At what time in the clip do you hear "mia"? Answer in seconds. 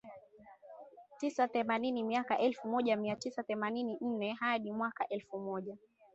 2.97-3.15